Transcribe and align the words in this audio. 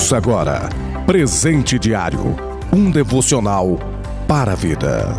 Ouça 0.00 0.16
agora 0.16 0.70
Presente 1.04 1.78
Diário 1.78 2.34
um 2.72 2.90
devocional 2.90 3.78
para 4.26 4.52
a 4.52 4.54
vida. 4.54 5.12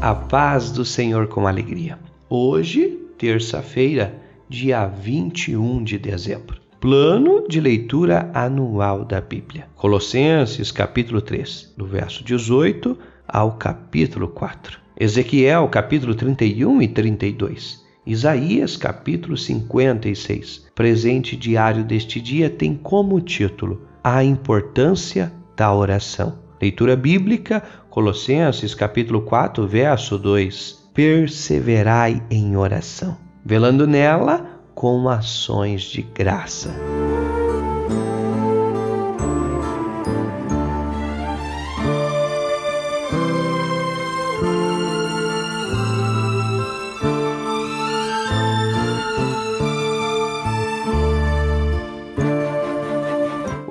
A 0.00 0.14
paz 0.14 0.70
do 0.70 0.84
Senhor 0.84 1.26
com 1.26 1.48
alegria. 1.48 1.98
Hoje, 2.30 3.00
terça-feira, 3.18 4.14
dia 4.48 4.86
21 4.86 5.82
de 5.82 5.98
dezembro. 5.98 6.60
Plano 6.80 7.44
de 7.48 7.60
leitura 7.60 8.30
anual 8.32 9.04
da 9.04 9.20
Bíblia. 9.20 9.66
Colossenses, 9.74 10.70
capítulo 10.70 11.20
3, 11.20 11.74
do 11.76 11.84
verso 11.84 12.22
18 12.22 12.96
ao 13.26 13.56
capítulo 13.56 14.28
4. 14.28 14.78
Ezequiel, 14.96 15.66
capítulo 15.66 16.14
31 16.14 16.80
e 16.80 16.86
32. 16.86 17.81
Isaías 18.04 18.76
capítulo 18.76 19.36
56, 19.36 20.66
presente 20.74 21.36
diário 21.36 21.84
deste 21.84 22.20
dia, 22.20 22.50
tem 22.50 22.74
como 22.74 23.20
título 23.20 23.82
A 24.02 24.24
Importância 24.24 25.32
da 25.56 25.72
Oração. 25.72 26.36
Leitura 26.60 26.96
bíblica, 26.96 27.62
Colossenses 27.88 28.74
capítulo 28.74 29.22
4, 29.22 29.68
verso 29.68 30.18
2. 30.18 30.90
Perseverai 30.92 32.20
em 32.28 32.56
oração, 32.56 33.16
velando 33.44 33.86
nela 33.86 34.60
com 34.74 35.08
ações 35.08 35.82
de 35.82 36.02
graça. 36.02 36.74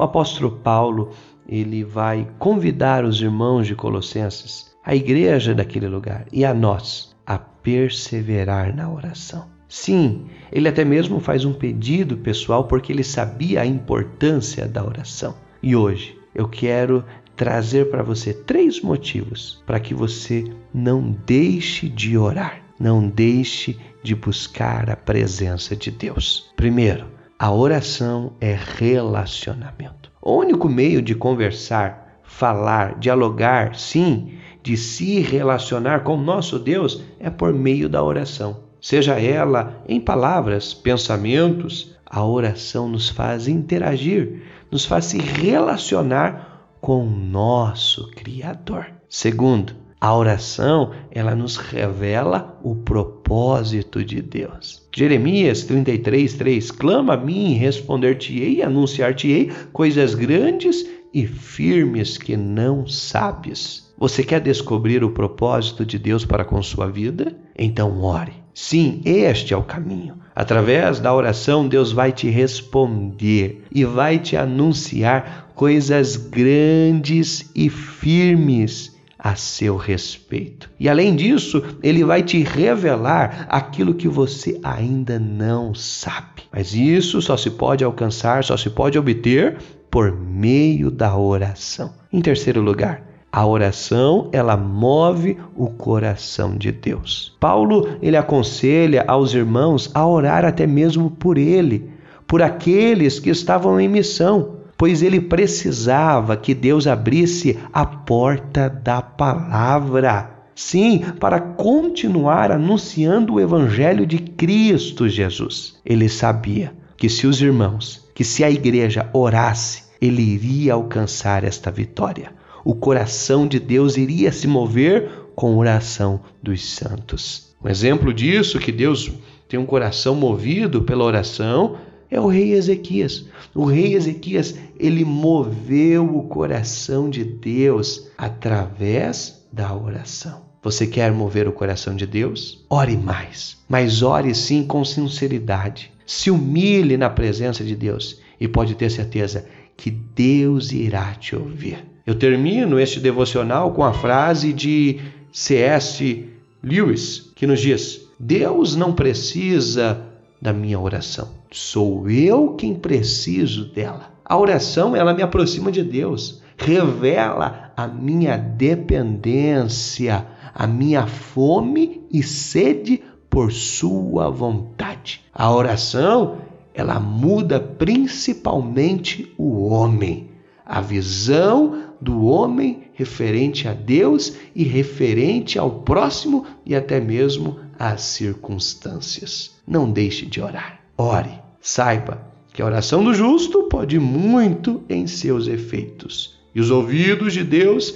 O 0.02 0.04
apóstolo 0.04 0.50
Paulo, 0.50 1.12
ele 1.48 1.84
vai 1.84 2.28
convidar 2.40 3.06
os 3.06 3.22
irmãos 3.22 3.68
de 3.68 3.76
Colossenses, 3.76 4.76
a 4.84 4.96
igreja 4.96 5.54
daquele 5.54 5.88
lugar 5.88 6.26
e 6.34 6.44
a 6.44 6.56
nós 6.56 7.16
a 7.24 7.38
perseverar 7.38 8.76
na 8.76 8.92
oração. 8.92 9.46
Sim, 9.70 10.26
ele 10.52 10.68
até 10.68 10.84
mesmo 10.84 11.20
faz 11.20 11.46
um 11.46 11.54
pedido 11.54 12.18
pessoal 12.18 12.64
porque 12.64 12.92
ele 12.92 13.04
sabia 13.04 13.62
a 13.62 13.66
importância 13.68 14.68
da 14.68 14.84
oração. 14.84 15.36
E 15.62 15.76
hoje 15.76 16.18
eu 16.34 16.50
quero 16.50 17.06
trazer 17.36 17.92
para 17.92 18.02
você 18.02 18.34
três 18.34 18.82
motivos 18.82 19.62
para 19.68 19.80
que 19.80 19.94
você 19.94 20.52
não 20.74 21.16
deixe 21.28 21.88
de 21.88 22.18
orar, 22.18 22.60
não 22.80 23.08
deixe 23.08 23.78
de 24.02 24.16
buscar 24.16 24.90
a 24.90 24.96
presença 24.96 25.76
de 25.76 25.92
Deus. 25.92 26.52
Primeiro, 26.56 27.21
a 27.42 27.52
oração 27.52 28.34
é 28.40 28.56
relacionamento. 28.78 30.12
O 30.22 30.36
único 30.36 30.70
meio 30.70 31.02
de 31.02 31.16
conversar, 31.16 32.20
falar, 32.24 33.00
dialogar, 33.00 33.74
sim, 33.74 34.34
de 34.62 34.78
se 34.78 35.20
relacionar 35.22 36.04
com 36.04 36.18
nosso 36.18 36.60
Deus 36.60 37.04
é 37.20 37.32
por 37.32 37.52
meio 37.52 37.90
da 37.90 38.04
oração. 38.04 38.60
Seja 38.80 39.20
ela 39.20 39.82
em 39.90 40.00
palavras, 40.00 40.72
pensamentos, 40.72 41.96
a 42.06 42.24
oração 42.24 42.88
nos 42.88 43.10
faz 43.10 43.48
interagir, 43.48 44.44
nos 44.70 44.86
faz 44.86 45.06
se 45.06 45.18
relacionar 45.18 46.76
com 46.80 47.08
o 47.08 47.10
nosso 47.10 48.12
Criador. 48.12 48.86
Segundo, 49.10 49.74
a 50.02 50.16
oração, 50.16 50.94
ela 51.12 51.36
nos 51.36 51.58
revela 51.58 52.60
o 52.64 52.76
propósito 52.76 54.04
de 54.04 54.20
Deus. 54.20 54.82
Jeremias 54.92 55.64
33, 55.66 56.34
3: 56.34 56.72
Clama 56.72 57.14
a 57.14 57.18
mim, 57.18 57.54
responder-te-ei 57.54 58.64
anunciar-te-ei 58.64 59.52
coisas 59.72 60.16
grandes 60.16 60.84
e 61.14 61.28
firmes 61.28 62.18
que 62.18 62.36
não 62.36 62.88
sabes. 62.88 63.94
Você 63.96 64.24
quer 64.24 64.42
descobrir 64.42 65.04
o 65.04 65.12
propósito 65.12 65.86
de 65.86 66.00
Deus 66.00 66.26
para 66.26 66.44
com 66.44 66.64
sua 66.64 66.88
vida? 66.88 67.36
Então 67.56 68.02
ore. 68.02 68.34
Sim, 68.56 69.02
este 69.06 69.54
é 69.54 69.58
o 69.58 69.62
caminho. 69.64 70.16
Através 70.36 71.00
da 71.00 71.14
oração, 71.14 71.68
Deus 71.68 71.92
vai 71.92 72.12
te 72.12 72.28
responder 72.28 73.64
e 73.72 73.86
vai 73.86 74.18
te 74.18 74.36
anunciar 74.36 75.52
coisas 75.54 76.16
grandes 76.16 77.52
e 77.56 77.70
firmes 77.70 79.00
a 79.24 79.36
seu 79.36 79.78
respeito. 79.78 80.68
E 80.80 80.90
além 80.90 81.16
disso, 81.16 81.62
ele 81.84 82.04
vai 82.04 82.24
te 82.24 82.42
revelar 82.42 83.46
aquilo 83.50 83.94
que 83.94 84.08
você 84.08 84.60
ainda 84.64 85.20
não 85.20 85.76
sabe. 85.76 86.42
Mas 86.52 86.74
isso 86.74 87.22
só 87.22 87.38
se 87.38 87.52
pode 87.52 87.84
alcançar, 87.84 88.44
só 88.44 88.58
se 88.58 88.72
pode 88.72 88.98
obter 88.98 89.58
por 89.92 90.12
meio 90.12 90.90
da 90.90 91.16
oração. 91.16 91.94
Em 92.12 92.20
terceiro 92.20 92.62
lugar, 92.62 93.04
a 93.32 93.46
oração, 93.46 94.28
ela 94.32 94.58
move 94.58 95.38
o 95.56 95.68
coração 95.68 96.58
de 96.58 96.72
Deus. 96.72 97.38
Paulo, 97.40 97.98
ele 98.02 98.18
aconselha 98.18 99.06
aos 99.08 99.36
irmãos 99.36 99.92
a 99.94 100.06
orar 100.06 100.44
até 100.46 100.66
mesmo 100.66 101.12
por 101.12 101.38
ele, 101.38 101.92
por 102.26 102.42
aqueles 102.42 103.20
que 103.20 103.30
estavam 103.30 103.80
em 103.80 103.88
missão 103.88 104.61
pois 104.82 105.04
ele 105.04 105.22
precisava 105.22 106.36
que 106.36 106.56
Deus 106.56 106.88
abrisse 106.88 107.60
a 107.72 107.86
porta 107.86 108.68
da 108.68 109.00
palavra. 109.00 110.32
Sim, 110.56 111.04
para 111.20 111.40
continuar 111.40 112.52
anunciando 112.52 113.36
o 113.36 113.40
evangelho 113.40 114.08
de 114.08 114.18
Cristo 114.18 115.08
Jesus. 115.08 115.76
Ele 115.86 116.10
sabia 116.10 116.74
que 116.98 117.08
se 117.10 117.28
os 117.28 117.40
irmãos, 117.40 118.10
que 118.16 118.24
se 118.24 118.44
a 118.44 118.50
igreja 118.50 119.08
orasse, 119.14 119.84
ele 120.02 120.24
iria 120.24 120.74
alcançar 120.74 121.44
esta 121.44 121.70
vitória. 121.70 122.32
O 122.66 122.74
coração 122.74 123.46
de 123.48 123.60
Deus 123.60 123.98
iria 123.98 124.32
se 124.32 124.48
mover 124.48 125.12
com 125.36 125.54
a 125.54 125.58
oração 125.58 126.22
dos 126.42 126.68
santos. 126.68 127.56
Um 127.64 127.70
exemplo 127.70 128.12
disso 128.12 128.58
que 128.58 128.72
Deus 128.72 129.12
tem 129.48 129.60
um 129.60 129.66
coração 129.68 130.16
movido 130.16 130.82
pela 130.82 131.04
oração 131.04 131.78
é 132.12 132.20
o 132.20 132.28
rei 132.28 132.52
Ezequias. 132.52 133.26
O 133.56 133.64
rei 133.64 133.96
Ezequias, 133.96 134.54
ele 134.78 135.06
moveu 135.06 136.18
o 136.18 136.28
coração 136.28 137.10
de 137.10 137.24
Deus 137.24 138.10
através 138.18 139.48
da 139.52 139.74
oração. 139.74 140.42
Você 140.62 140.86
quer 140.86 141.12
mover 141.12 141.48
o 141.48 141.54
coração 141.54 141.96
de 141.96 142.06
Deus? 142.06 142.64
Ore 142.70 142.98
mais, 142.98 143.58
mas 143.68 144.04
ore 144.04 144.36
sim 144.36 144.64
com 144.64 144.84
sinceridade. 144.84 145.92
Se 146.06 146.30
humilhe 146.30 146.98
na 146.98 147.10
presença 147.10 147.64
de 147.64 147.76
Deus 147.76 148.20
e 148.40 148.48
pode 148.48 148.76
ter 148.76 148.92
certeza 148.92 149.46
que 149.78 149.90
Deus 149.90 150.72
irá 150.72 151.16
te 151.16 151.36
ouvir. 151.36 151.84
Eu 152.06 152.16
termino 152.16 152.80
este 152.80 153.00
devocional 153.00 153.72
com 153.72 153.84
a 153.84 153.94
frase 153.94 154.52
de 154.52 155.00
C.S. 155.32 156.28
Lewis, 156.62 157.32
que 157.36 157.48
nos 157.48 157.62
diz: 157.62 158.02
Deus 158.20 158.76
não 158.76 158.94
precisa 158.94 160.11
da 160.42 160.52
minha 160.52 160.80
oração. 160.80 161.30
Sou 161.52 162.10
eu 162.10 162.56
quem 162.56 162.74
preciso 162.74 163.72
dela. 163.72 164.12
A 164.26 164.38
oração, 164.38 164.96
ela 164.96 165.14
me 165.14 165.22
aproxima 165.22 165.72
de 165.72 165.84
Deus, 165.84 166.42
revela 166.58 167.72
a 167.78 167.88
minha 167.88 168.38
dependência, 168.38 170.26
a 170.54 170.66
minha 170.66 171.06
fome 171.06 172.02
e 172.12 172.24
sede 172.24 173.02
por 173.30 173.52
sua 173.52 174.30
vontade. 174.30 175.22
A 175.34 175.54
oração, 175.54 176.38
ela 176.74 177.00
muda 177.00 177.60
principalmente 177.60 179.34
o 179.38 179.66
homem, 179.68 180.30
a 180.66 180.82
visão 180.82 181.84
do 182.00 182.26
homem 182.26 182.84
referente 182.94 183.68
a 183.68 183.74
Deus 183.74 184.38
e 184.56 184.64
referente 184.64 185.60
ao 185.60 185.70
próximo 185.82 186.46
e 186.66 186.76
até 186.76 187.00
mesmo 187.00 187.60
às 187.82 188.04
circunstâncias. 188.04 189.56
Não 189.68 189.92
deixe 189.92 190.28
de 190.28 190.40
orar. 190.40 190.82
Ore. 190.96 191.42
Saiba 191.60 192.22
que 192.54 192.62
a 192.62 192.66
oração 192.66 193.04
do 193.04 193.12
justo 193.12 193.64
pode 193.64 193.98
muito 193.98 194.84
em 194.88 195.08
seus 195.08 195.48
efeitos. 195.48 196.40
E 196.54 196.62
os 196.62 196.70
ouvidos 196.70 197.34
de 197.34 197.44
Deus 197.44 197.96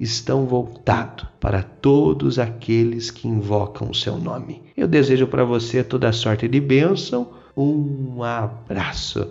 estão 0.00 0.46
voltados 0.46 1.26
para 1.38 1.62
todos 1.62 2.38
aqueles 2.38 3.10
que 3.10 3.28
invocam 3.28 3.90
o 3.90 3.94
seu 3.94 4.16
nome. 4.16 4.62
Eu 4.74 4.88
desejo 4.88 5.26
para 5.26 5.44
você 5.44 5.84
toda 5.84 6.12
sorte 6.12 6.48
de 6.48 6.60
bênção. 6.60 7.28
Um 7.54 8.22
abraço. 8.22 9.28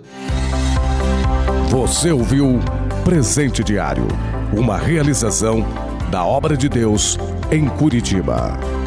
Você 1.70 2.12
ouviu 2.12 2.60
Presente 3.04 3.64
Diário, 3.64 4.08
uma 4.56 4.78
realização 4.78 5.66
da 6.12 6.24
obra 6.24 6.56
de 6.56 6.70
Deus 6.70 7.18
em 7.52 7.68
Curitiba. 7.68 8.85